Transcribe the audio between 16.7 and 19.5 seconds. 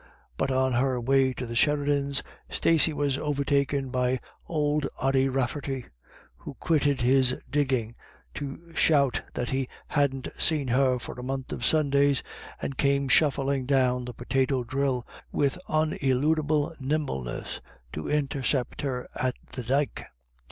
nimbleness to intercept her at